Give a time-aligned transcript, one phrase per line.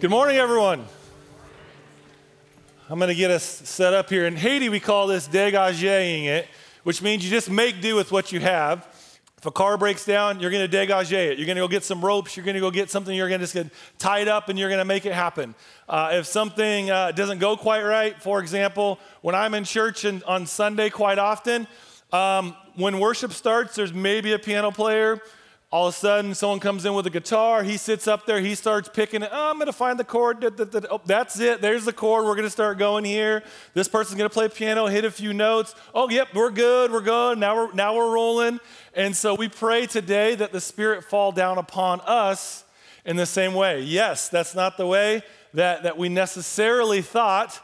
[0.00, 0.84] Good morning, everyone.
[2.90, 4.26] I'm going to get us set up here.
[4.26, 6.48] In Haiti, we call this degaje it,
[6.82, 8.86] which means you just make do with what you have.
[9.38, 11.38] If a car breaks down, you're going to degaje it.
[11.38, 12.36] You're going to go get some ropes.
[12.36, 13.14] You're going to go get something.
[13.14, 15.54] You're going to just get tied up and you're going to make it happen.
[15.88, 20.24] Uh, if something uh, doesn't go quite right, for example, when I'm in church and
[20.24, 21.68] on Sunday quite often,
[22.12, 25.20] um, when worship starts, there's maybe a piano player
[25.74, 27.64] all of a sudden, someone comes in with a guitar.
[27.64, 28.38] He sits up there.
[28.38, 29.30] He starts picking it.
[29.32, 30.44] Oh, I'm going to find the chord.
[30.88, 31.60] Oh, that's it.
[31.60, 32.26] There's the chord.
[32.26, 33.42] We're going to start going here.
[33.72, 35.74] This person's going to play piano, hit a few notes.
[35.92, 36.92] Oh, yep, we're good.
[36.92, 37.38] We're good.
[37.38, 38.60] Now we're, now we're rolling.
[38.94, 42.62] And so we pray today that the Spirit fall down upon us
[43.04, 43.80] in the same way.
[43.80, 47.60] Yes, that's not the way that, that we necessarily thought,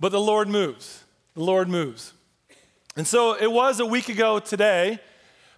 [0.00, 1.04] but the Lord moves.
[1.34, 2.14] The Lord moves.
[2.96, 4.98] And so it was a week ago today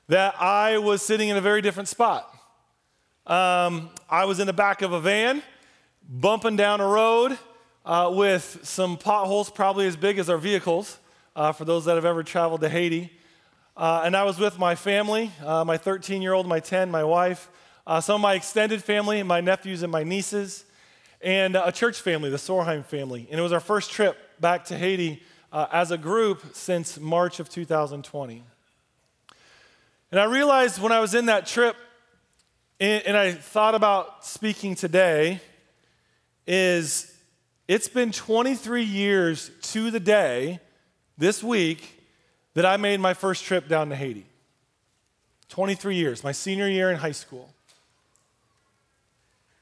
[0.08, 2.28] that I was sitting in a very different spot.
[3.26, 5.42] Um, I was in the back of a van,
[6.08, 7.38] bumping down a road
[7.84, 10.98] uh, with some potholes probably as big as our vehicles,
[11.36, 13.12] uh, for those that have ever traveled to Haiti.
[13.76, 17.04] Uh, and I was with my family, uh, my 13 year old, my 10, my
[17.04, 17.48] wife,
[17.86, 20.64] uh, some of my extended family, my nephews and my nieces,
[21.20, 23.26] and a church family, the Sorheim family.
[23.30, 25.22] And it was our first trip back to Haiti
[25.52, 28.42] uh, as a group since March of 2020.
[30.12, 31.74] And I realized when I was in that trip
[32.78, 35.40] and I thought about speaking today
[36.46, 37.16] is
[37.66, 40.60] it's been 23 years to the day
[41.16, 42.02] this week
[42.52, 44.26] that I made my first trip down to Haiti.
[45.48, 47.48] 23 years, my senior year in high school.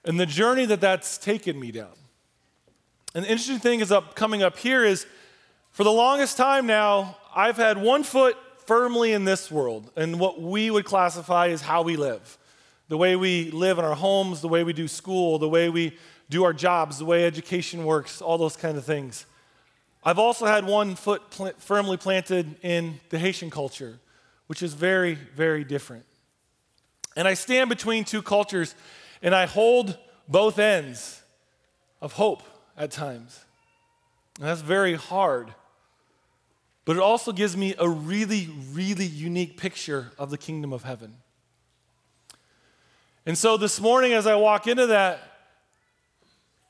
[0.05, 1.95] And the journey that that's taken me down.
[3.15, 5.07] And the interesting thing is up coming up here is
[5.71, 10.41] for the longest time now, I've had one foot firmly in this world and what
[10.41, 12.39] we would classify as how we live.
[12.89, 15.97] The way we live in our homes, the way we do school, the way we
[16.29, 19.27] do our jobs, the way education works, all those kind of things.
[20.03, 23.99] I've also had one foot pl- firmly planted in the Haitian culture,
[24.47, 26.05] which is very, very different.
[27.17, 28.75] And I stand between two cultures
[29.23, 29.99] and I hold
[30.29, 31.23] both ends
[32.01, 32.43] of hope
[32.77, 33.45] at times.
[34.39, 35.53] And that's very hard
[36.85, 41.15] but it also gives me a really, really unique picture of the kingdom of heaven.
[43.27, 45.21] And so this morning, as I walk into that,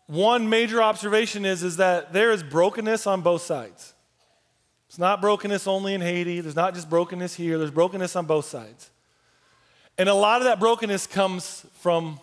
[0.07, 3.95] one major observation is, is that there is brokenness on both sides.
[4.89, 8.45] It's not brokenness only in Haiti, there's not just brokenness here, there's brokenness on both
[8.45, 8.91] sides.
[9.97, 12.19] And a lot of that brokenness comes from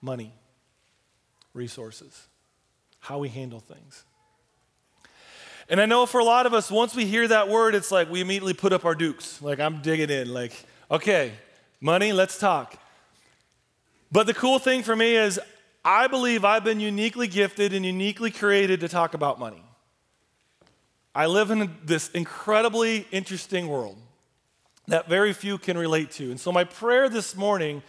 [0.00, 0.32] money,
[1.52, 2.28] resources,
[3.00, 4.04] how we handle things.
[5.68, 8.10] And I know for a lot of us, once we hear that word, it's like
[8.10, 9.40] we immediately put up our dukes.
[9.40, 10.32] Like, I'm digging in.
[10.32, 10.52] Like,
[10.90, 11.32] okay,
[11.80, 12.76] money, let's talk.
[14.12, 15.40] But the cool thing for me is,
[15.84, 19.62] I believe I've been uniquely gifted and uniquely created to talk about money.
[21.14, 23.96] I live in this incredibly interesting world
[24.88, 26.30] that very few can relate to.
[26.30, 27.82] And so, my prayer this morning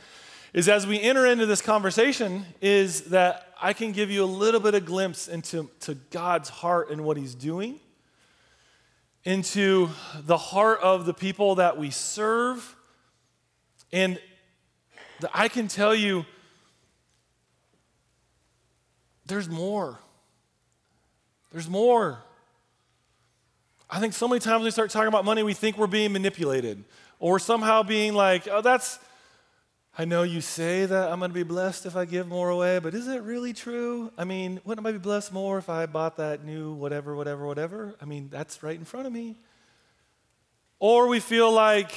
[0.53, 4.59] is as we enter into this conversation, is that I can give you a little
[4.59, 7.79] bit of glimpse into to God's heart and what He's doing,
[9.23, 9.89] into
[10.19, 12.75] the heart of the people that we serve.
[13.91, 14.19] And
[15.33, 16.25] I can tell you,
[19.25, 19.99] there's more.
[21.51, 22.19] There's more.
[23.89, 26.83] I think so many times we start talking about money, we think we're being manipulated
[27.19, 28.99] or somehow being like, oh, that's
[29.97, 32.79] I know you say that I'm going to be blessed if I give more away,
[32.79, 34.11] but is it really true?
[34.17, 37.95] I mean, wouldn't I be blessed more if I bought that new whatever, whatever, whatever?
[38.01, 39.37] I mean, that's right in front of me.
[40.79, 41.93] Or we feel like,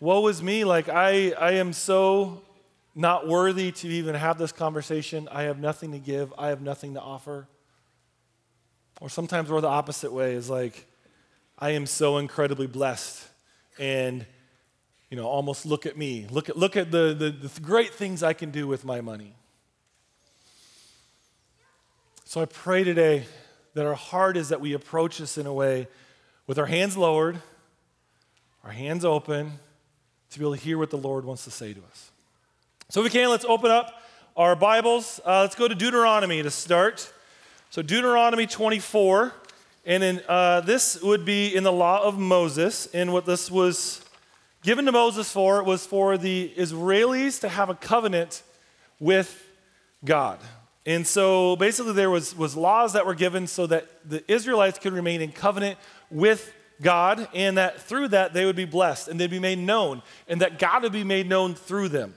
[0.00, 2.42] woe is me, like I, I am so
[2.94, 5.30] not worthy to even have this conversation.
[5.32, 7.48] I have nothing to give, I have nothing to offer.
[9.00, 10.86] Or sometimes we're the opposite way, is like,
[11.58, 13.26] I am so incredibly blessed
[13.78, 14.26] and
[15.10, 16.26] you know, almost look at me.
[16.30, 19.34] Look at, look at the, the, the great things I can do with my money.
[22.24, 23.24] So I pray today
[23.72, 25.88] that our heart is that we approach this in a way
[26.46, 27.40] with our hands lowered,
[28.64, 29.52] our hands open,
[30.30, 32.10] to be able to hear what the Lord wants to say to us.
[32.90, 34.02] So, if we can, let's open up
[34.36, 35.20] our Bibles.
[35.24, 37.10] Uh, let's go to Deuteronomy to start.
[37.70, 39.32] So, Deuteronomy 24,
[39.86, 44.04] and in, uh, this would be in the law of Moses, and what this was
[44.62, 48.42] given to Moses for was for the Israelis to have a covenant
[48.98, 49.44] with
[50.04, 50.40] God.
[50.86, 54.92] And so basically there was, was laws that were given so that the Israelites could
[54.92, 55.78] remain in covenant
[56.10, 60.02] with God and that through that they would be blessed and they'd be made known
[60.28, 62.14] and that God would be made known through them.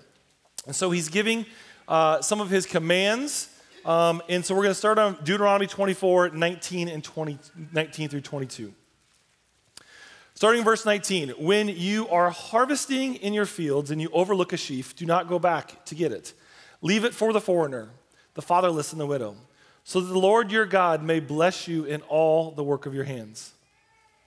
[0.66, 1.46] And so he's giving
[1.88, 3.50] uh, some of his commands.
[3.84, 7.40] Um, and so we're going to start on Deuteronomy 24, 19 and 20,
[7.74, 8.74] 19 through 22.
[10.42, 14.96] Starting verse 19, when you are harvesting in your fields and you overlook a sheaf,
[14.96, 16.34] do not go back to get it.
[16.82, 17.90] Leave it for the foreigner,
[18.34, 19.36] the fatherless, and the widow,
[19.84, 23.04] so that the Lord your God may bless you in all the work of your
[23.04, 23.54] hands.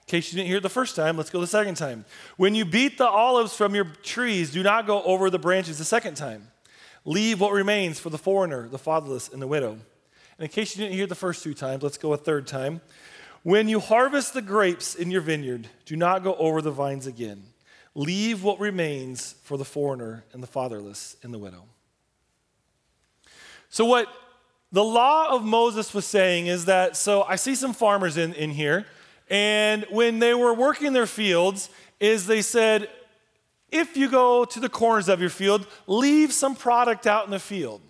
[0.02, 2.04] In case you didn't hear the first time, let's go the second time.
[2.36, 5.84] When you beat the olives from your trees, do not go over the branches the
[5.84, 6.46] second time.
[7.04, 9.72] Leave what remains for the foreigner, the fatherless, and the widow.
[10.38, 12.82] And in case you didn't hear the first two times, let's go a third time.
[13.44, 17.42] When you harvest the grapes in your vineyard, do not go over the vines again.
[17.94, 21.64] Leave what remains for the foreigner and the fatherless and the widow.
[23.68, 24.08] So, what
[24.72, 28.50] the law of Moses was saying is that so I see some farmers in, in
[28.50, 28.86] here,
[29.28, 31.68] and when they were working their fields,
[32.00, 32.88] is they said,
[33.70, 37.38] if you go to the corners of your field, leave some product out in the
[37.38, 37.82] field.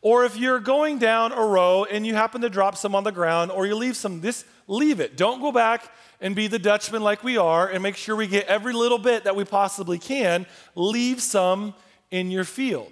[0.00, 3.12] Or if you're going down a row and you happen to drop some on the
[3.12, 5.16] ground, or you leave some, this, leave it.
[5.16, 8.46] Don't go back and be the Dutchman like we are and make sure we get
[8.46, 10.46] every little bit that we possibly can.
[10.74, 11.74] Leave some
[12.10, 12.90] in your field.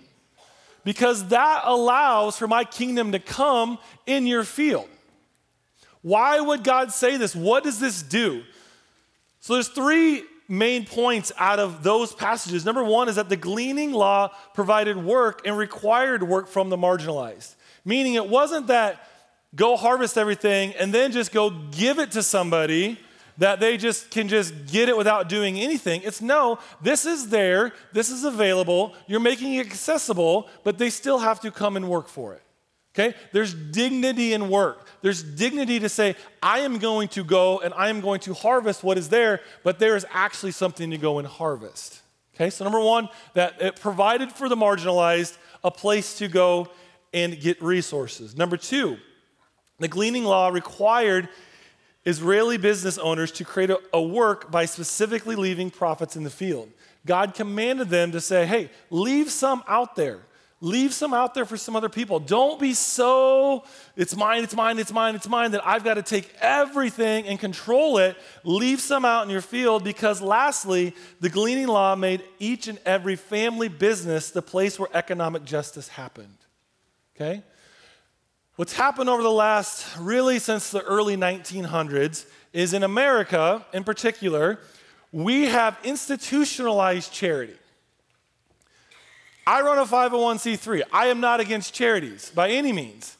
[0.84, 4.88] Because that allows for my kingdom to come in your field.
[6.02, 7.34] Why would God say this?
[7.34, 8.42] What does this do?
[9.40, 12.66] So there's three main points out of those passages.
[12.66, 17.54] Number one is that the gleaning law provided work and required work from the marginalized,
[17.84, 19.08] meaning it wasn't that
[19.54, 22.98] go harvest everything and then just go give it to somebody
[23.38, 26.02] that they just can just get it without doing anything.
[26.04, 31.18] It's no, this is there, this is available, you're making it accessible, but they still
[31.18, 32.42] have to come and work for it.
[32.94, 33.16] Okay?
[33.32, 34.86] There's dignity in work.
[35.02, 38.84] There's dignity to say, I am going to go and I am going to harvest
[38.84, 42.02] what is there, but there is actually something to go and harvest.
[42.36, 42.50] Okay?
[42.50, 46.68] So, number one, that it provided for the marginalized a place to go
[47.12, 48.36] and get resources.
[48.36, 48.98] Number two,
[49.84, 51.28] the gleaning law required
[52.06, 56.70] Israeli business owners to create a, a, work by specifically leaving profits in the field.
[57.04, 60.20] God commanded them to say, hey, leave some out there.
[60.62, 62.18] Leave some out there for some other people.
[62.18, 63.64] Don't be so,
[63.94, 67.38] it's mine, it's mine, it's mine, it's mine, that I've got to take everything and
[67.38, 68.16] control it.
[68.42, 73.16] Leave some out in your field because, lastly, the gleaning law made each and every
[73.16, 76.38] family business the place where economic justice happened.
[77.14, 77.42] Okay?
[78.56, 84.60] What's happened over the last, really since the early 1900s, is in America in particular,
[85.10, 87.56] we have institutionalized charity.
[89.44, 90.82] I run a 501c3.
[90.92, 93.16] I am not against charities by any means.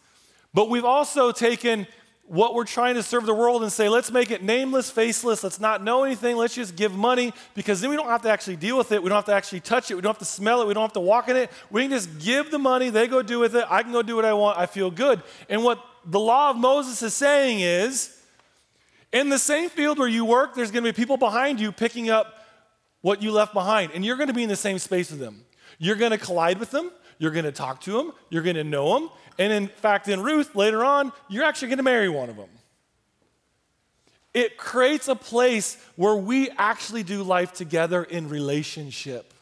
[0.55, 1.89] But we've also taken
[2.27, 5.61] what we're trying to serve the world and say, let's make it nameless, faceless, let's
[5.61, 8.79] not know anything, let's just give money because then we don't have to actually deal
[8.79, 9.03] with it.
[9.03, 9.95] We don't have to actually touch it.
[9.95, 10.67] We don't have to smell it.
[10.67, 11.51] We don't have to walk in it.
[11.71, 13.67] We can just give the money, they go do with it.
[13.69, 14.59] I can go do what I want.
[14.59, 15.23] I feel good.
[15.51, 18.17] And what the law of Moses is saying is
[19.13, 22.11] in the same field where you work, there's going to be people behind you picking
[22.11, 22.41] up
[23.03, 25.45] what you left behind, and you're going to be in the same space with them.
[25.79, 26.91] You're going to collide with them.
[27.19, 28.13] You're going to talk to them.
[28.31, 29.11] You're going to know them.
[29.39, 32.49] And in fact, in Ruth, later on, you're actually going to marry one of them.
[34.33, 39.33] It creates a place where we actually do life together in relationship.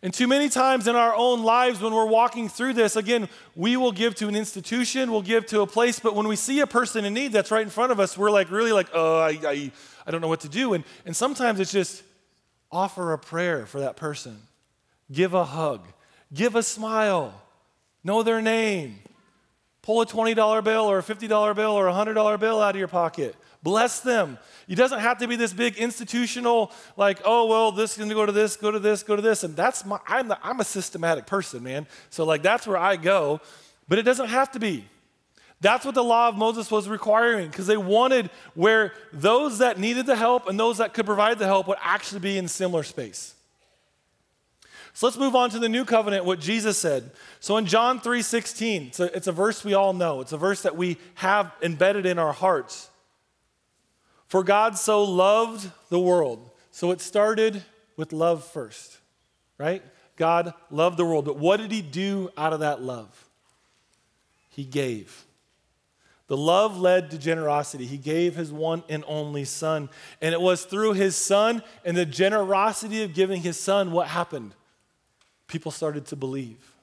[0.00, 3.76] And too many times in our own lives, when we're walking through this, again, we
[3.76, 6.68] will give to an institution, we'll give to a place, but when we see a
[6.68, 9.38] person in need that's right in front of us, we're like, really like, oh, I,
[9.44, 9.72] I,
[10.06, 10.74] I don't know what to do.
[10.74, 12.04] And, and sometimes it's just
[12.70, 14.38] offer a prayer for that person
[15.10, 15.86] give a hug,
[16.32, 17.34] give a smile,
[18.04, 18.98] know their name,
[19.82, 22.88] pull a $20 bill or a $50 bill or a $100 bill out of your
[22.88, 23.34] pocket.
[23.62, 24.38] Bless them.
[24.68, 28.14] It doesn't have to be this big institutional, like, oh, well, this is going to
[28.14, 29.42] go to this, go to this, go to this.
[29.42, 31.86] And that's my, I'm, the, I'm a systematic person, man.
[32.10, 33.40] So, like, that's where I go.
[33.88, 34.84] But it doesn't have to be.
[35.60, 40.06] That's what the law of Moses was requiring because they wanted where those that needed
[40.06, 43.34] the help and those that could provide the help would actually be in similar space.
[44.98, 47.12] So let's move on to the new covenant, what Jesus said.
[47.38, 50.36] So in John 3 16, it's a, it's a verse we all know, it's a
[50.36, 52.90] verse that we have embedded in our hearts.
[54.26, 56.50] For God so loved the world.
[56.72, 57.62] So it started
[57.96, 58.98] with love first,
[59.56, 59.84] right?
[60.16, 61.26] God loved the world.
[61.26, 63.28] But what did he do out of that love?
[64.48, 65.26] He gave.
[66.26, 67.86] The love led to generosity.
[67.86, 69.90] He gave his one and only son.
[70.20, 74.54] And it was through his son and the generosity of giving his son what happened?
[75.48, 76.74] People started to believe.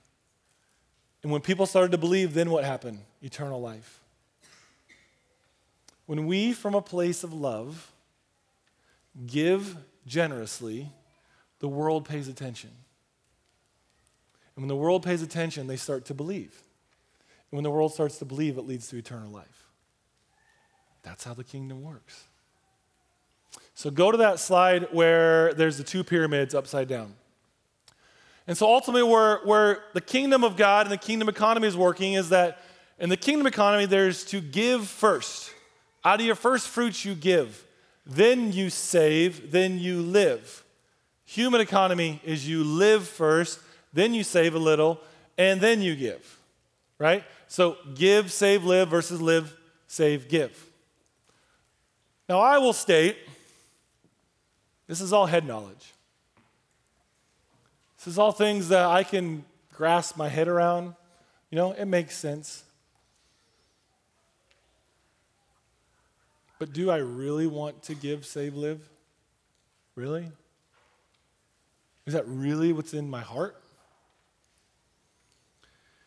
[1.24, 3.00] And when people started to believe, then what happened?
[3.22, 4.02] Eternal life.
[6.06, 7.92] When we, from a place of love,
[9.26, 10.92] give generously,
[11.60, 12.70] the world pays attention.
[14.56, 16.62] And when the world pays attention, they start to believe.
[17.52, 19.68] And when the world starts to believe, it leads to eternal life.
[21.02, 22.26] That's how the kingdom works.
[23.74, 27.14] So go to that slide where there's the two pyramids upside down.
[28.48, 32.14] And so ultimately, where, where the kingdom of God and the kingdom economy is working
[32.14, 32.62] is that
[33.00, 35.52] in the kingdom economy, there's to give first.
[36.04, 37.66] Out of your first fruits, you give.
[38.06, 40.64] Then you save, then you live.
[41.26, 43.60] Human economy is you live first,
[43.94, 45.00] then you save a little,
[45.38, 46.40] and then you give.
[47.00, 47.24] Right?
[47.48, 50.66] So give, save, live versus live, save, give.
[52.30, 53.18] Now, I will state
[54.88, 55.95] this is all head knowledge.
[58.06, 59.44] This is all things that I can
[59.74, 60.94] grasp my head around.
[61.50, 62.64] You know, it makes sense.
[66.60, 68.80] But do I really want to give, save, live?
[69.96, 70.28] Really?
[72.06, 73.60] Is that really what's in my heart?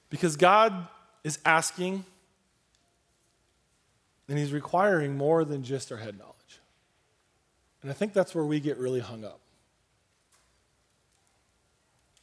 [0.09, 0.87] Because God
[1.25, 2.05] is asking
[4.28, 6.61] and He's requiring more than just our head knowledge.
[7.83, 9.40] And I think that's where we get really hung up.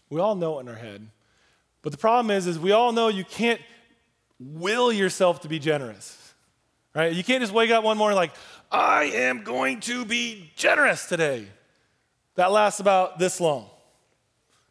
[0.10, 1.08] We all know it in our head.
[1.82, 3.62] But the problem is, is we all know you can't
[4.40, 6.34] will yourself to be generous.
[6.94, 7.14] Right?
[7.14, 8.32] You can't just wake up one morning like,
[8.72, 11.48] I am going to be generous today.
[12.36, 13.70] That lasts about this long.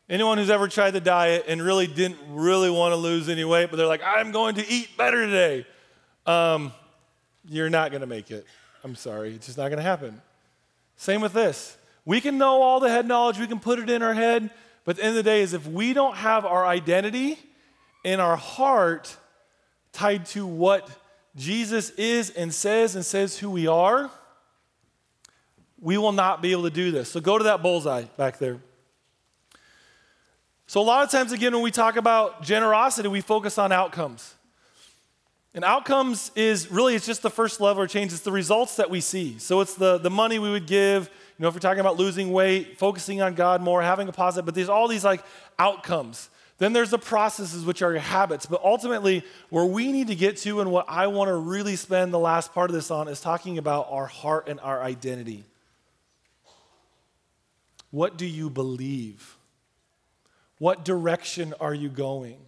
[0.09, 3.71] Anyone who's ever tried the diet and really didn't really want to lose any weight,
[3.71, 5.67] but they're like, I'm going to eat better today,
[6.27, 6.73] um,
[7.49, 8.47] you're not going to make it.
[8.83, 9.35] I'm sorry.
[9.35, 10.21] It's just not going to happen.
[10.97, 11.77] Same with this.
[12.05, 14.51] We can know all the head knowledge, we can put it in our head,
[14.85, 17.39] but the end of the day, is if we don't have our identity
[18.05, 19.17] in our heart
[19.93, 20.89] tied to what
[21.37, 24.11] Jesus is and says and says who we are,
[25.81, 27.11] we will not be able to do this.
[27.11, 28.61] So go to that bullseye back there.
[30.67, 34.35] So, a lot of times, again, when we talk about generosity, we focus on outcomes.
[35.55, 38.13] And outcomes is really, it's just the first level of change.
[38.13, 39.39] It's the results that we see.
[39.39, 42.33] So, it's the, the money we would give, you know, if we're talking about losing
[42.33, 45.23] weight, focusing on God more, having a positive, but there's all these like
[45.59, 46.29] outcomes.
[46.59, 48.47] Then there's the processes, which are your habits.
[48.47, 52.13] But ultimately, where we need to get to, and what I want to really spend
[52.13, 55.45] the last part of this on, is talking about our heart and our identity.
[57.91, 59.37] What do you believe?
[60.59, 62.39] What direction are you going?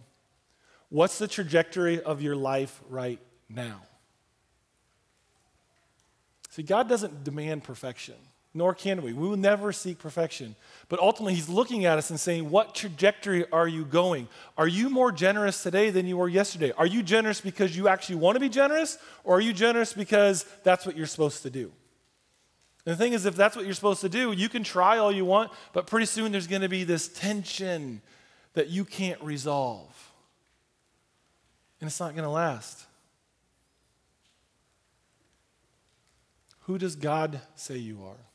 [0.89, 3.81] What's the trajectory of your life right now?
[6.49, 8.15] See, God doesn't demand perfection
[8.57, 9.13] nor can we.
[9.13, 10.55] We will never seek perfection.
[10.89, 14.27] But ultimately, He's looking at us and saying, What trajectory are you going?
[14.57, 16.71] Are you more generous today than you were yesterday?
[16.71, 20.43] Are you generous because you actually want to be generous, or are you generous because
[20.63, 21.71] that's what you're supposed to do?
[22.85, 25.11] And the thing is, if that's what you're supposed to do, you can try all
[25.11, 28.01] you want, but pretty soon there's going to be this tension
[28.53, 29.93] that you can't resolve.
[31.79, 32.85] And it's not going to last.
[36.61, 38.27] Who does God say you are?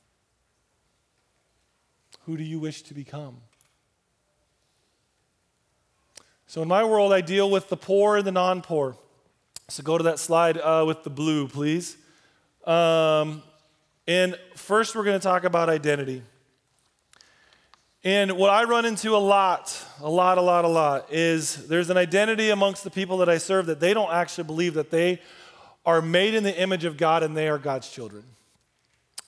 [2.26, 3.38] Who do you wish to become?
[6.46, 8.96] So, in my world, I deal with the poor and the non poor.
[9.68, 11.96] So, go to that slide uh, with the blue, please.
[12.64, 13.42] Um,
[14.06, 16.22] and first, we're going to talk about identity.
[18.04, 21.88] And what I run into a lot, a lot, a lot, a lot, is there's
[21.88, 25.20] an identity amongst the people that I serve that they don't actually believe that they
[25.86, 28.24] are made in the image of God and they are God's children.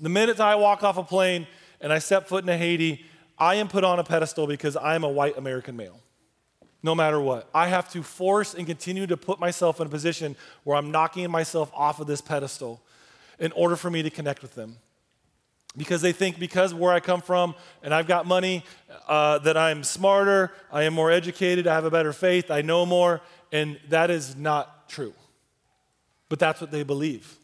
[0.01, 1.47] The minute I walk off a plane,
[1.81, 3.05] and I step foot into Haiti,
[3.39, 6.01] I am put on a pedestal because I am a white American male.
[6.83, 7.49] No matter what.
[7.55, 11.31] I have to force and continue to put myself in a position where I'm knocking
[11.31, 12.83] myself off of this pedestal
[13.39, 14.77] in order for me to connect with them.
[15.77, 18.65] Because they think because where I come from and I've got money,
[19.09, 22.87] uh, that I'm smarter, I am more educated, I have a better faith, I know
[22.87, 25.15] more, and that is not true.
[26.29, 27.39] But that's what they believe.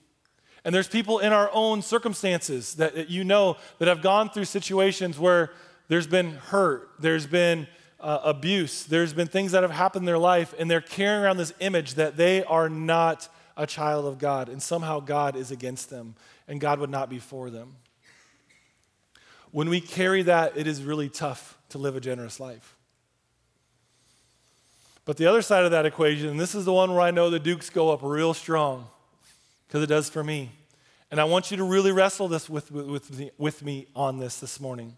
[0.64, 5.18] And there's people in our own circumstances that, you know that have gone through situations
[5.18, 5.50] where
[5.88, 7.66] there's been hurt, there's been
[7.98, 11.36] uh, abuse, there's been things that have happened in their life, and they're carrying around
[11.36, 15.90] this image that they are not a child of God, and somehow God is against
[15.90, 16.14] them,
[16.46, 17.76] and God would not be for them.
[19.52, 22.76] When we carry that, it is really tough to live a generous life.
[25.04, 27.30] But the other side of that equation, and this is the one where I know
[27.30, 28.86] the Dukes go up real strong
[29.66, 30.52] because it does for me.
[31.10, 34.38] And I want you to really wrestle this with, with, me, with me on this
[34.38, 34.96] this morning.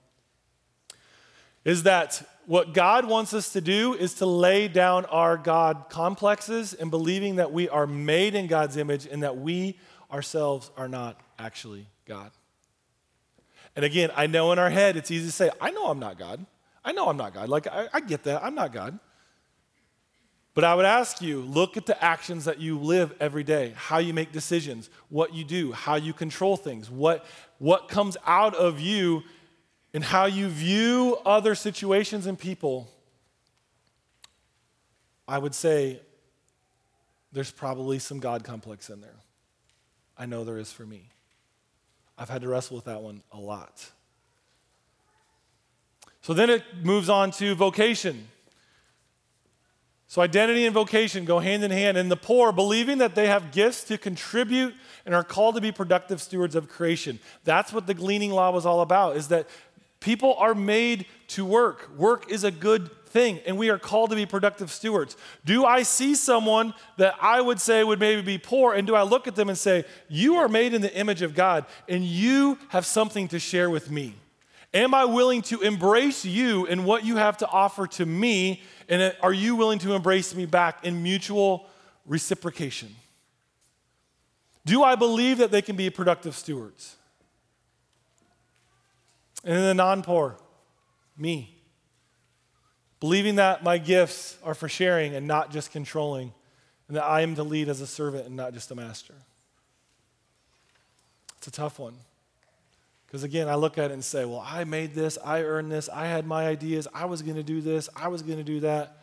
[1.64, 6.74] Is that what God wants us to do is to lay down our God complexes
[6.74, 9.78] and believing that we are made in God's image and that we
[10.10, 12.32] ourselves are not actually God.
[13.74, 16.18] And again, I know in our head it's easy to say, I know I'm not
[16.18, 16.44] God.
[16.84, 17.48] I know I'm not God.
[17.48, 18.42] Like, I, I get that.
[18.44, 18.98] I'm not God.
[20.54, 23.98] But I would ask you look at the actions that you live every day, how
[23.98, 27.24] you make decisions, what you do, how you control things, what,
[27.58, 29.22] what comes out of you,
[29.94, 32.90] and how you view other situations and people.
[35.26, 36.00] I would say
[37.32, 39.16] there's probably some God complex in there.
[40.18, 41.08] I know there is for me.
[42.22, 43.90] I've had to wrestle with that one a lot.
[46.20, 48.28] So then it moves on to vocation.
[50.06, 51.96] So, identity and vocation go hand in hand.
[51.96, 54.72] And the poor, believing that they have gifts to contribute
[55.04, 57.18] and are called to be productive stewards of creation.
[57.42, 59.48] That's what the gleaning law was all about, is that
[59.98, 61.90] people are made to work.
[61.96, 65.16] Work is a good thing, and we are called to be productive stewards.
[65.44, 69.02] Do I see someone that I would say would maybe be poor, and do I
[69.02, 72.58] look at them and say, You are made in the image of God, and you
[72.68, 74.14] have something to share with me?
[74.74, 78.62] Am I willing to embrace you and what you have to offer to me?
[78.88, 81.66] And are you willing to embrace me back in mutual
[82.06, 82.94] reciprocation?
[84.64, 86.96] Do I believe that they can be productive stewards?
[89.44, 90.36] And then the non poor,
[91.18, 91.61] me.
[93.02, 96.32] Believing that my gifts are for sharing and not just controlling,
[96.86, 99.14] and that I am to lead as a servant and not just a master.
[101.36, 101.94] It's a tough one.
[103.04, 105.88] Because again, I look at it and say, well, I made this, I earned this,
[105.88, 108.60] I had my ideas, I was going to do this, I was going to do
[108.60, 108.98] that.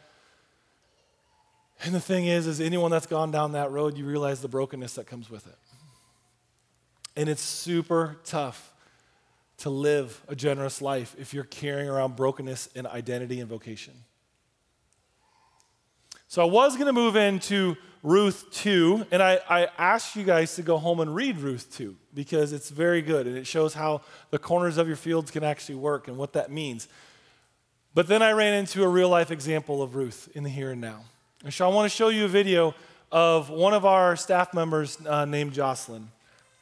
[1.83, 4.93] And the thing is, is anyone that's gone down that road, you realize the brokenness
[4.93, 5.57] that comes with it.
[7.17, 8.71] And it's super tough
[9.59, 13.93] to live a generous life if you're carrying around brokenness in identity and vocation.
[16.27, 20.55] So I was going to move into Ruth 2, and I, I asked you guys
[20.55, 24.01] to go home and read Ruth 2 because it's very good and it shows how
[24.29, 26.87] the corners of your fields can actually work and what that means.
[27.93, 30.79] But then I ran into a real life example of Ruth in the here and
[30.79, 31.01] now.
[31.43, 32.75] And so I want to show you a video
[33.11, 36.09] of one of our staff members uh, named Jocelyn.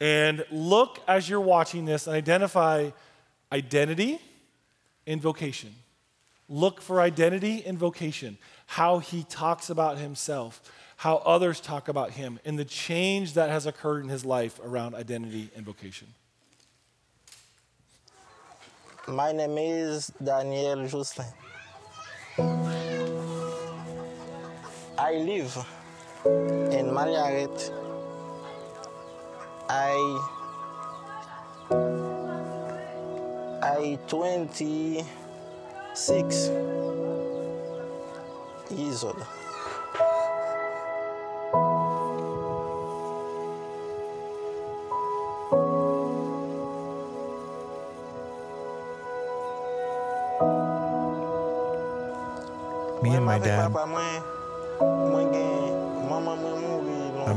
[0.00, 2.90] And look as you're watching this and identify
[3.50, 4.20] identity
[5.06, 5.74] and vocation.
[6.48, 10.62] Look for identity and vocation, how he talks about himself
[10.98, 14.96] how others talk about him and the change that has occurred in his life around
[14.96, 16.08] identity and vocation.
[19.06, 21.26] My name is Daniel Justin.
[24.98, 25.56] I live
[26.26, 27.87] in Malyaret.
[29.68, 30.20] I
[33.62, 36.50] I 26
[38.70, 39.26] years old.
[53.02, 53.70] Me and my dad.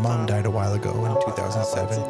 [0.02, 2.02] Mom died a while ago in 2007.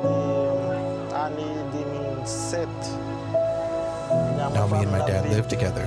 [4.53, 5.85] Now me and my dad live together,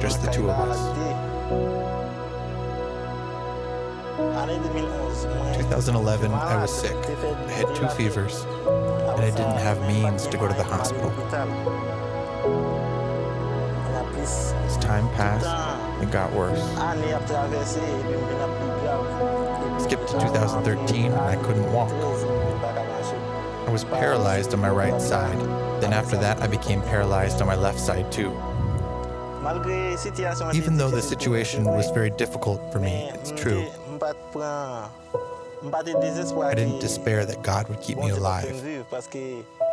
[0.00, 0.78] just the two of us.
[5.58, 6.94] 2011, I was sick.
[6.94, 11.10] I had two fevers, and I didn't have means to go to the hospital.
[14.20, 16.60] As time passed, it got worse.
[20.10, 21.90] Skipped to 2013 and I couldn't walk.
[21.92, 25.38] I was paralyzed on my right side.
[25.80, 28.30] Then after that, I became paralyzed on my left side too.
[30.52, 33.68] Even though the situation was very difficult for me, it's true.
[34.02, 34.88] I
[36.54, 38.50] didn't despair that God would keep me alive.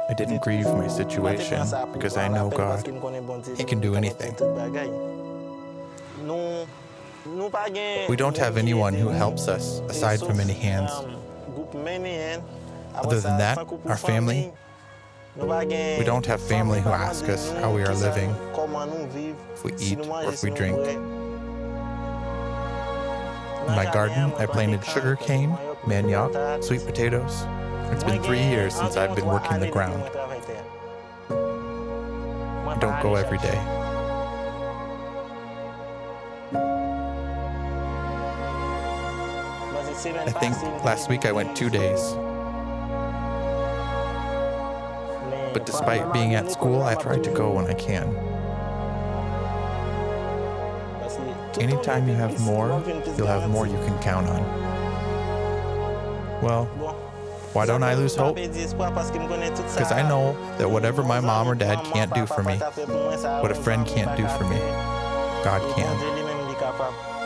[0.09, 2.85] I didn't grieve my situation because I know God.
[3.57, 4.35] He can do anything.
[7.27, 10.91] We don't have anyone who helps us aside from many hands.
[12.95, 14.53] Other than that, our family,
[15.35, 18.33] we don't have family who ask us how we are living,
[19.53, 20.77] if we eat or if we drink.
[23.67, 25.51] In my garden, I planted sugar cane,
[25.83, 27.45] manioc, sweet potatoes.
[27.91, 30.01] It's been three years since I've been working the ground.
[32.69, 33.76] I don't go every day.
[40.05, 40.53] I think
[40.85, 42.13] last week I went two days.
[45.53, 48.15] But despite being at school, I try to go when I can.
[51.59, 52.83] Anytime you have more,
[53.17, 54.43] you'll have more you can count on.
[56.43, 56.65] Well,
[57.53, 58.35] why don't I lose hope?
[58.35, 63.55] Because I know that whatever my mom or dad can't do for me, what a
[63.55, 64.59] friend can't do for me,
[65.43, 67.16] God can.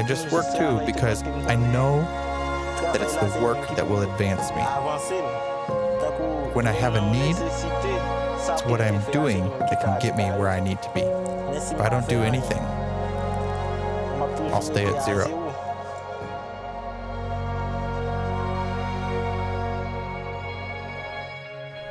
[0.00, 2.00] I just work too because I know
[2.80, 4.62] that it's the work that will advance me.
[6.54, 10.58] When I have a need, it's what I'm doing that can get me where I
[10.58, 11.02] need to be.
[11.02, 12.62] If I don't do anything,
[14.54, 15.26] I'll stay at zero.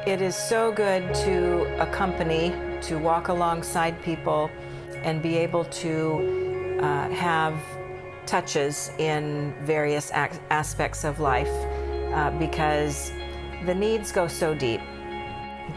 [0.08, 2.56] It is so good to accompany,
[2.88, 4.50] to walk alongside people,
[5.04, 7.54] and be able to uh, have
[8.30, 11.50] touches in various aspects of life
[12.14, 13.12] uh, because
[13.66, 14.82] the needs go so deep.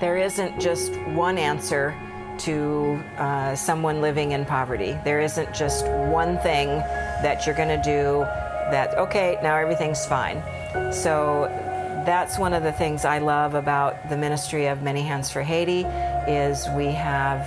[0.00, 1.94] There isn't just one answer
[2.40, 4.98] to uh, someone living in poverty.
[5.02, 6.68] There isn't just one thing
[7.22, 8.20] that you're going to do
[8.70, 10.42] that, okay, now everything's fine.
[10.92, 11.48] So
[12.04, 15.84] that's one of the things I love about the ministry of Many Hands for Haiti
[16.30, 17.40] is we have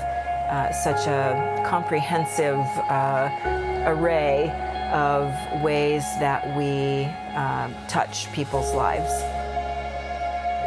[0.49, 2.57] uh, such a comprehensive
[2.89, 3.29] uh,
[3.85, 7.03] array of ways that we
[7.35, 9.11] uh, touch people's lives.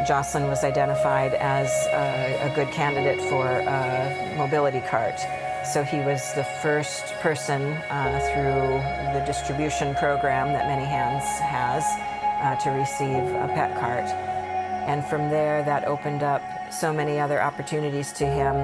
[0.07, 5.19] Jocelyn was identified as a, a good candidate for a mobility cart.
[5.65, 11.83] So he was the first person uh, through the distribution program that Many Hands has
[12.43, 14.05] uh, to receive a PET cart.
[14.87, 18.55] And from there, that opened up so many other opportunities to him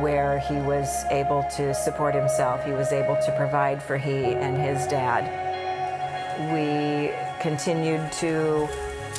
[0.00, 2.64] where he was able to support himself.
[2.64, 5.24] He was able to provide for he and his dad.
[6.52, 8.68] We continued to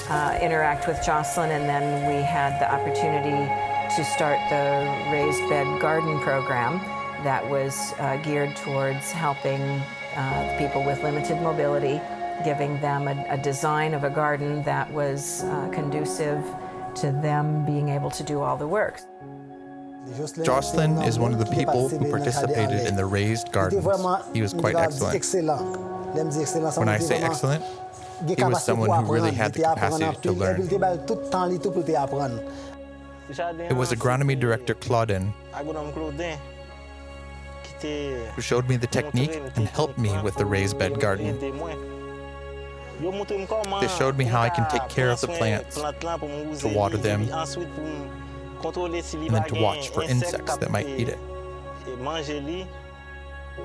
[0.10, 3.50] uh, interact with Jocelyn, and then we had the opportunity
[3.96, 6.80] to start the raised bed garden program
[7.24, 9.62] that was uh, geared towards helping
[10.16, 12.02] uh, people with limited mobility,
[12.44, 16.44] giving them a, a design of a garden that was uh, conducive
[16.96, 19.00] to them being able to do all the work.
[20.44, 23.86] Jocelyn is one of the people who participated in the raised gardens.
[24.34, 25.24] He was quite excellent.
[26.78, 27.64] When I say excellent,
[28.28, 30.62] he was someone who really had the capacity to learn.
[33.30, 35.34] It was agronomy director Claudin
[37.84, 41.38] who showed me the technique and helped me with the raised bed garden.
[43.00, 47.28] They showed me how I can take care of the plants, to water them,
[48.66, 51.20] and then to watch for insects that might eat it.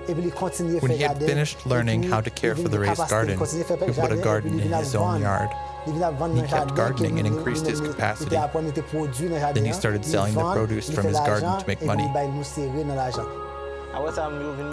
[0.06, 4.16] When he had finished learning how to care for the raised garden, he put a
[4.22, 5.48] garden in his own yard.
[5.86, 8.36] He kept gardening and increased his capacity.
[8.36, 12.04] Then he started selling the produce from his garden to make money.
[12.04, 12.24] I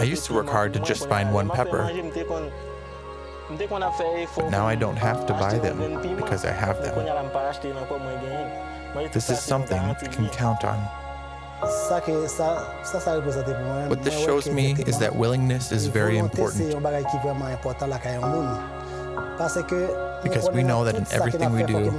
[0.03, 1.89] used to work hard to just find one pepper,
[4.35, 6.93] but now I don't have to buy them because I have them.
[9.13, 10.79] This is something I can count on.
[13.89, 16.71] What this shows me is that willingness is very important.
[20.23, 21.91] because we know that in everything we do,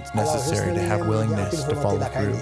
[0.00, 2.36] it's necessary to have willingness to follow through.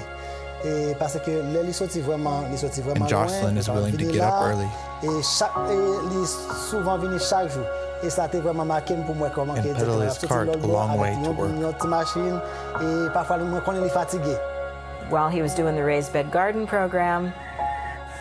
[2.95, 4.69] And Jocelyn is willing to get up early
[9.59, 11.51] and pedal his cart a long way to work.
[15.09, 17.33] While he was doing the raised bed garden program,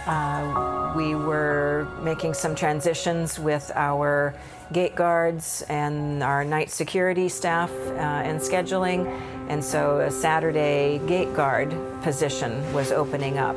[0.06, 4.34] uh, we were making some transitions with our
[4.72, 9.08] gate guards and our night security staff uh, and scheduling.
[9.50, 13.56] And so a Saturday gate guard position was opening up.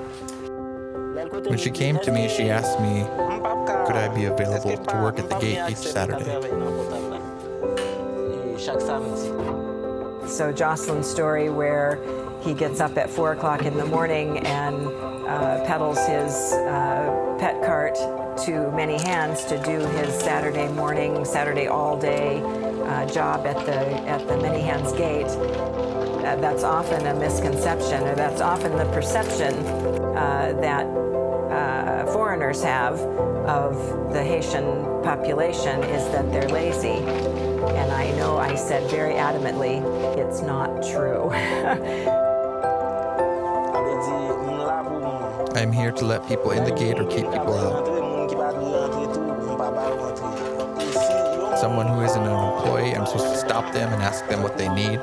[1.47, 3.03] When she came to me, she asked me,
[3.88, 6.24] could I be available to work at the gate each Saturday?
[10.29, 11.98] So Jocelyn's story where
[12.42, 14.87] he gets up at four o'clock in the morning and
[15.27, 17.94] uh, pedals his uh, PET cart
[18.44, 23.79] to many hands to do his Saturday morning, Saturday all day uh, job at the
[24.07, 25.29] at the many hands gate.
[26.22, 29.55] That's often a misconception, or that's often the perception
[30.14, 30.53] uh,
[32.09, 32.99] that foreigners have
[33.47, 37.03] of the Haitian population is that they're lazy.
[37.05, 39.83] And I know I said very adamantly,
[40.16, 41.31] it's not true.
[45.57, 47.99] I'm here to let people in the gate or keep people out.
[51.59, 54.68] Someone who isn't an employee, I'm supposed to stop them and ask them what they
[54.68, 55.01] need.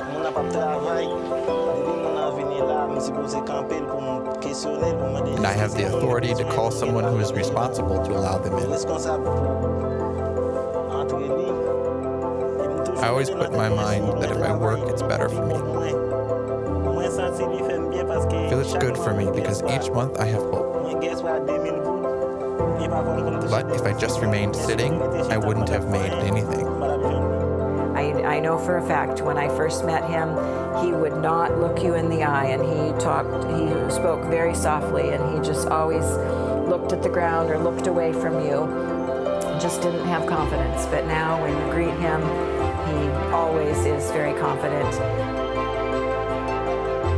[4.64, 8.72] And I have the authority to call someone who is responsible to allow them in.
[13.04, 15.56] I always put in my mind that if I work, it's better for me.
[18.50, 20.74] Feel it's good for me because each month I have hope.
[23.50, 26.65] But if I just remained sitting, I wouldn't have made anything.
[28.46, 30.30] Know for a fact when I first met him,
[30.86, 35.10] he would not look you in the eye and he talked, he spoke very softly
[35.10, 36.06] and he just always
[36.70, 38.70] looked at the ground or looked away from you.
[39.60, 40.86] Just didn't have confidence.
[40.86, 42.22] But now when you greet him,
[42.86, 44.94] he always is very confident.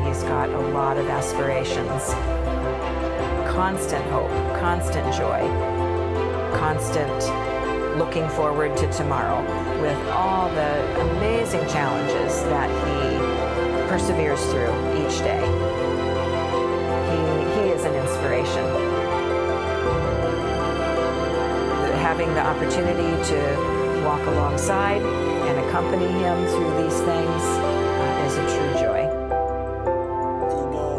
[0.08, 2.06] He's got a lot of aspirations,
[3.52, 5.42] constant hope, constant joy,
[6.58, 13.18] constant looking forward to tomorrow with all the amazing challenges that he
[13.90, 15.46] perseveres through each day.
[17.12, 17.20] He,
[17.62, 18.66] he is an inspiration.
[22.02, 28.46] Having the opportunity to walk alongside and accompany him through these things uh, is a
[28.56, 28.98] true joy.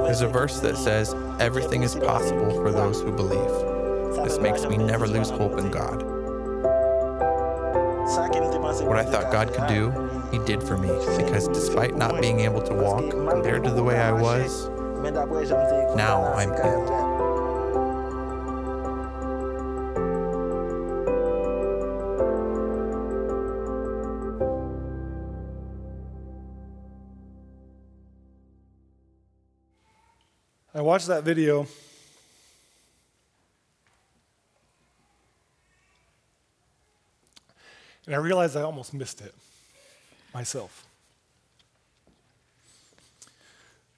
[0.05, 4.25] There's a verse that says, Everything is possible for those who believe.
[4.25, 6.08] This makes me never lose hope in God.
[8.89, 9.91] What I thought God could do,
[10.33, 13.99] He did for me, because despite not being able to walk compared to the way
[13.99, 14.71] I was,
[15.95, 16.89] now I'm healed.
[30.75, 31.67] I watched that video
[38.09, 39.35] And I realized I almost missed it
[40.33, 40.87] myself.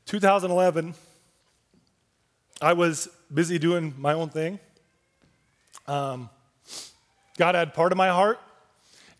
[0.07, 0.95] 2011,
[2.61, 4.59] I was busy doing my own thing.
[5.87, 6.29] Um,
[7.39, 8.41] God had part of my heart.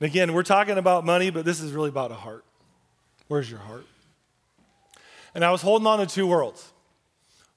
[0.01, 2.45] And again, we're talking about money, but this is really about a heart.
[3.29, 3.87] Where's your heart?
[5.37, 6.69] And I was holding on to two worlds.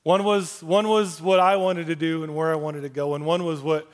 [0.04, 3.16] One was, one was what I wanted to do and where I wanted to go,
[3.16, 3.92] and one was what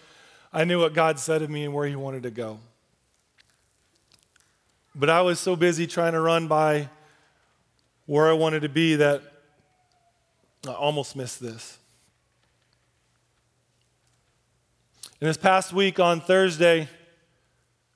[0.52, 2.60] I knew what God said of me and where He wanted to go.
[5.00, 6.90] But I was so busy trying to run by
[8.06, 9.22] where I wanted to be that
[10.68, 11.78] I almost missed this.
[15.22, 16.90] And this past week on Thursday,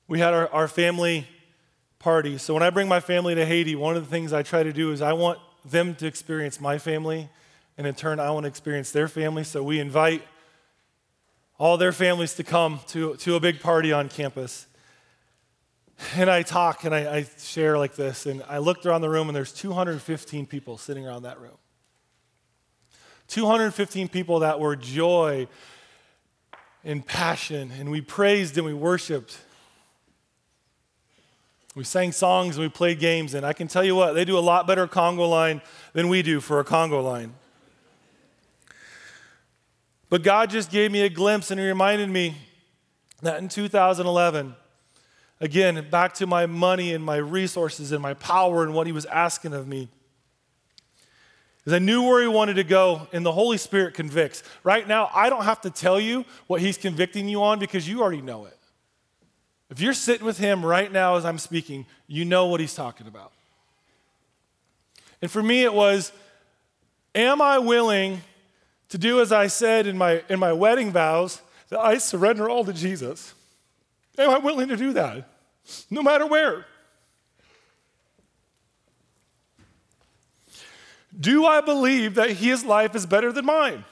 [0.08, 1.28] we had our, our family
[1.98, 2.38] party.
[2.38, 4.72] So when I bring my family to Haiti, one of the things I try to
[4.72, 7.28] do is I want them to experience my family,
[7.76, 9.44] and in turn, I want to experience their family.
[9.44, 10.22] So we invite
[11.58, 14.68] all their families to come to, to a big party on campus
[16.16, 19.28] and I talk and I, I, share like this, and I looked around the room,
[19.28, 21.56] and there's 215 people sitting around that room.
[23.28, 25.48] 215 people that were joy
[26.84, 29.38] and passion, and we praised and we worshiped.
[31.74, 34.38] We sang songs and we played games, and I can tell you what, they do
[34.38, 37.34] a lot better Congo line than we do for a Congo line.
[40.10, 42.36] But God just gave me a glimpse, and He reminded me
[43.22, 44.54] that in 2011,
[45.44, 49.04] Again, back to my money and my resources and my power and what he was
[49.04, 49.90] asking of me.
[51.58, 54.42] Because I knew where he wanted to go, and the Holy Spirit convicts.
[54.62, 58.00] Right now, I don't have to tell you what he's convicting you on because you
[58.00, 58.56] already know it.
[59.68, 63.06] If you're sitting with him right now as I'm speaking, you know what he's talking
[63.06, 63.30] about.
[65.20, 66.10] And for me, it was
[67.14, 68.22] Am I willing
[68.88, 72.64] to do as I said in my, in my wedding vows that I surrender all
[72.64, 73.34] to Jesus?
[74.16, 75.28] Am I willing to do that?
[75.90, 76.66] No matter where.
[81.18, 83.84] Do I believe that his life is better than mine?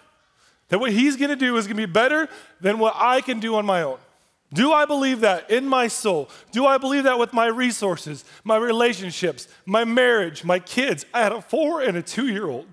[0.69, 2.29] That what he's going to do is going to be better
[2.61, 3.99] than what I can do on my own?
[4.53, 6.29] Do I believe that in my soul?
[6.51, 11.07] Do I believe that with my resources, my relationships, my marriage, my kids?
[11.15, 12.67] I had a four and a two year old.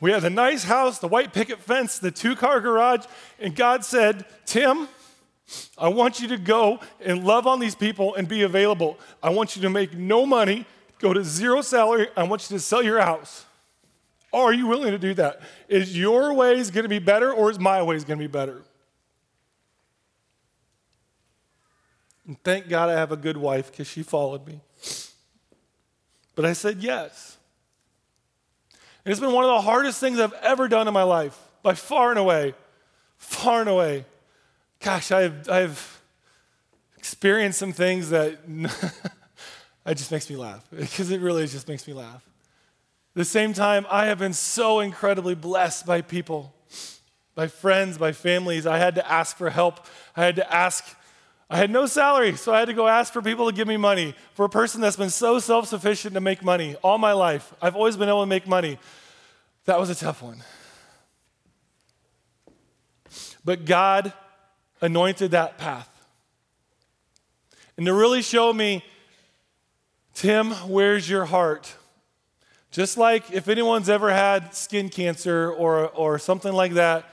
[0.00, 3.06] We had a nice house, the white picket fence, the two car garage,
[3.38, 4.88] and God said, Tim,
[5.76, 8.98] I want you to go and love on these people and be available.
[9.22, 10.66] I want you to make no money,
[10.98, 12.08] go to zero salary.
[12.16, 13.44] I want you to sell your house.
[14.32, 15.40] Are you willing to do that?
[15.68, 18.62] Is your ways going to be better or is my ways going to be better?
[22.26, 24.60] And thank God I have a good wife because she followed me.
[26.34, 27.36] But I said yes.
[29.04, 31.74] And it's been one of the hardest things I've ever done in my life, by
[31.74, 32.54] far and away.
[33.18, 34.04] Far and away
[34.82, 36.02] gosh, I've, I've
[36.98, 38.38] experienced some things that
[39.86, 42.26] it just makes me laugh because it really just makes me laugh.
[43.14, 46.52] At the same time, I have been so incredibly blessed by people,
[47.34, 48.66] by friends, by families.
[48.66, 49.86] I had to ask for help.
[50.16, 50.84] I had to ask
[51.50, 53.76] I had no salary, so I had to go ask for people to give me
[53.76, 54.14] money.
[54.32, 57.76] For a person that's been so self sufficient to make money all my life, I've
[57.76, 58.78] always been able to make money.
[59.66, 60.42] That was a tough one.
[63.44, 64.14] But God
[64.82, 65.88] anointed that path.
[67.78, 68.84] And to really show me,
[70.14, 71.74] Tim, where's your heart?
[72.70, 77.06] Just like if anyone's ever had skin cancer or, or something like that,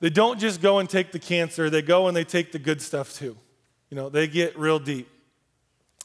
[0.00, 2.80] they don't just go and take the cancer, they go and they take the good
[2.80, 3.36] stuff too.
[3.90, 5.08] You know, they get real deep.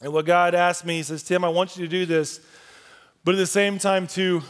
[0.02, 2.40] And what God asked me, He says, Tim, I want you to do this,
[3.24, 4.42] but at the same time, too,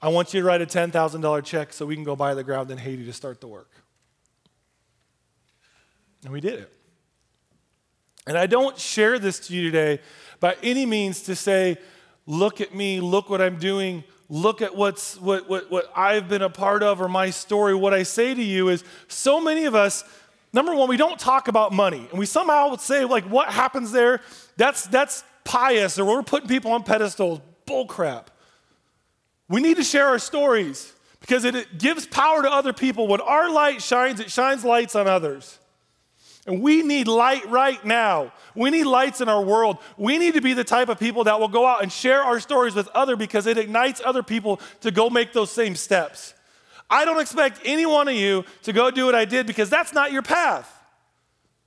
[0.00, 2.70] I want you to write a $10,000 check so we can go buy the ground
[2.70, 3.70] in Haiti to start the work.
[6.24, 6.72] And we did it.
[8.26, 10.00] And I don't share this to you today
[10.40, 11.78] by any means to say,
[12.26, 16.42] look at me, look what I'm doing, look at what's, what, what, what I've been
[16.42, 17.74] a part of or my story.
[17.74, 20.04] What I say to you is so many of us,
[20.52, 22.06] number one, we don't talk about money.
[22.10, 24.20] And we somehow would say, like, what happens there?
[24.56, 27.40] That's, that's pious, or we're putting people on pedestals.
[27.64, 28.30] Bull crap.
[29.48, 33.06] We need to share our stories because it, it gives power to other people.
[33.08, 35.58] When our light shines, it shines lights on others.
[36.48, 38.32] And we need light right now.
[38.54, 39.76] We need lights in our world.
[39.98, 42.40] We need to be the type of people that will go out and share our
[42.40, 46.32] stories with other because it ignites other people to go make those same steps.
[46.88, 49.92] I don't expect any one of you to go do what I did because that's
[49.92, 50.74] not your path.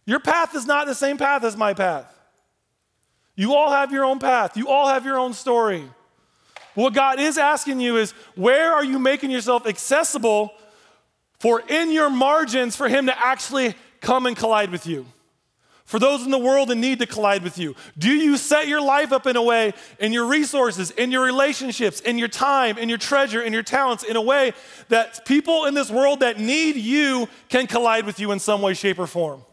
[0.08, 2.12] Your path is not the same path as my path.
[3.36, 4.58] You all have your own path.
[4.58, 5.88] You all have your own story.
[6.74, 10.56] What God is asking you is where are you making yourself accessible
[11.40, 15.06] for in your margins for Him to actually come and collide with you.
[15.86, 18.82] For those in the world in need to collide with you, do you set your
[18.82, 22.88] life up in a way, in your resources, in your relationships, in your time, in
[22.88, 24.54] your treasure, in your talents, in a way
[24.88, 28.74] that people in this world that need you can collide with you in some way,
[28.74, 29.44] shape, or form?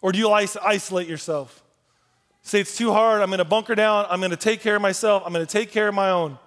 [0.00, 1.62] Or do you isolate yourself?
[2.40, 5.32] Say, it's too hard, I'm gonna bunker down, I'm gonna take care of myself, I'm
[5.34, 6.38] gonna take care of my own.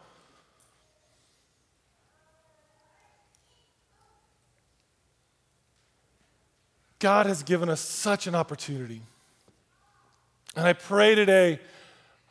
[7.02, 9.02] God has given us such an opportunity.
[10.56, 11.60] And I pray today,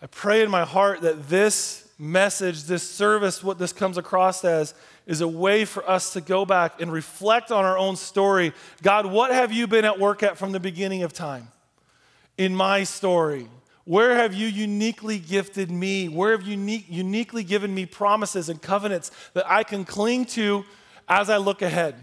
[0.00, 4.74] I pray in my heart that this message, this service, what this comes across as,
[5.06, 8.52] is a way for us to go back and reflect on our own story.
[8.80, 11.48] God, what have you been at work at from the beginning of time?
[12.38, 13.48] In my story.
[13.84, 16.08] Where have you uniquely gifted me?
[16.08, 20.64] Where have you unique, uniquely given me promises and covenants that I can cling to
[21.08, 21.96] as I look ahead?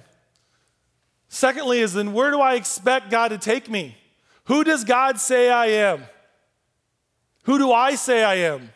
[1.29, 3.97] Secondly, is then where do I expect God to take me?
[4.45, 6.03] Who does God say I am?
[7.43, 8.69] Who do I say I am?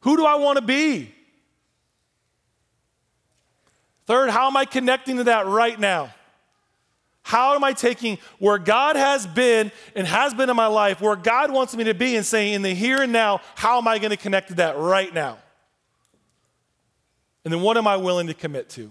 [0.00, 1.14] Who do I want to be?
[4.06, 6.12] Third, how am I connecting to that right now?
[7.22, 11.14] How am I taking where God has been and has been in my life, where
[11.16, 13.98] God wants me to be, and saying, in the here and now, how am I
[13.98, 15.38] going to connect to that right now?
[17.44, 18.90] And then what am I willing to commit to?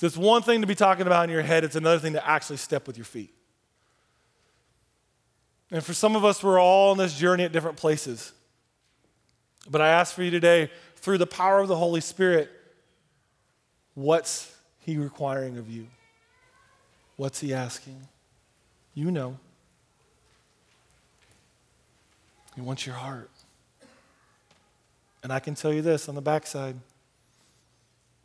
[0.00, 2.26] Because it's one thing to be talking about in your head, it's another thing to
[2.26, 3.34] actually step with your feet.
[5.70, 8.32] And for some of us, we're all on this journey at different places.
[9.70, 12.50] But I ask for you today, through the power of the Holy Spirit,
[13.92, 15.86] what's He requiring of you?
[17.16, 18.00] What's He asking?
[18.94, 19.36] You know.
[22.54, 23.30] He wants your heart.
[25.22, 26.76] And I can tell you this on the backside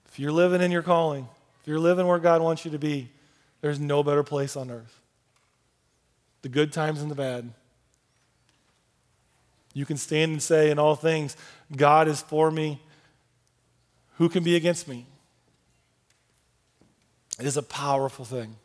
[0.07, 1.27] if you're living in your calling,
[1.65, 3.09] if you're living where God wants you to be,
[3.61, 5.01] there's no better place on earth.
[6.43, 7.49] The good times and the bad.
[9.73, 11.35] You can stand and say, in all things,
[11.75, 12.79] God is for me.
[14.19, 15.07] Who can be against me?
[17.39, 18.57] It is a powerful thing.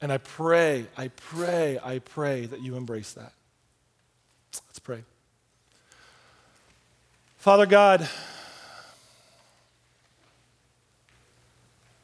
[0.00, 3.32] And I pray, I pray, I pray that you embrace that.
[4.66, 5.04] Let's pray.
[7.36, 8.08] Father God,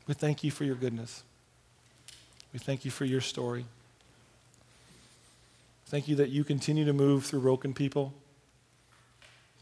[0.06, 1.24] We thank you for your goodness.
[2.52, 3.64] We thank you for your story.
[5.86, 8.12] Thank you that you continue to move through broken people,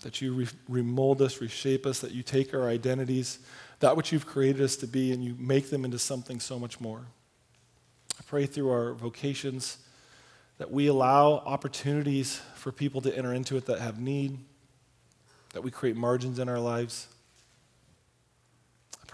[0.03, 3.38] that you re- remold us, reshape us, that you take our identities,
[3.80, 6.80] that which you've created us to be, and you make them into something so much
[6.80, 7.01] more.
[8.18, 9.78] I pray through our vocations
[10.59, 14.38] that we allow opportunities for people to enter into it that have need,
[15.53, 17.09] that we create margins in our lives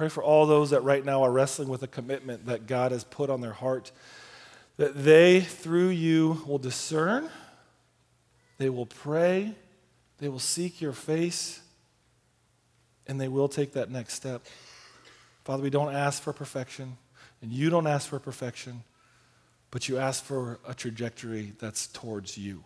[0.00, 3.04] Pray for all those that right now are wrestling with a commitment that God has
[3.04, 3.92] put on their heart,
[4.78, 7.28] that they, through you, will discern,
[8.56, 9.54] they will pray,
[10.16, 11.60] they will seek your face,
[13.06, 14.46] and they will take that next step.
[15.44, 16.96] Father, we don't ask for perfection,
[17.42, 18.84] and you don't ask for perfection.
[19.70, 22.64] but you ask for a trajectory that's towards you.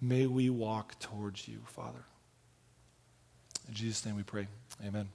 [0.00, 2.04] May we walk towards you, Father.
[3.68, 4.48] In Jesus' name we pray.
[4.84, 5.08] Amen.